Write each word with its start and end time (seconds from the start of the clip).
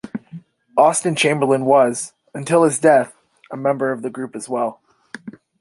Austen 0.75 1.15
Chamberlain 1.15 1.63
was, 1.63 2.13
until 2.33 2.63
his 2.63 2.79
death, 2.79 3.13
a 3.51 3.55
member 3.55 3.91
of 3.91 4.01
the 4.01 4.09
group 4.09 4.35
as 4.35 4.49
well. 4.49 4.81